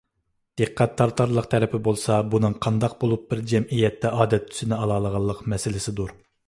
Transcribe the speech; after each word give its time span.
دىققەت 0.61 0.95
تارتارلىق 1.01 1.49
تەرىپى 1.51 1.81
بولسا، 1.89 2.17
بۇنىڭ 2.31 2.57
قانداق 2.67 2.97
بولۇپ 3.05 3.29
بىر 3.35 3.47
جەمئىيەتتە 3.55 4.17
ئادەت 4.17 4.53
تۈسىنى 4.53 4.79
ئالالىغانلىق 4.83 5.47
مەسىلىسىدۇر. 5.55 6.21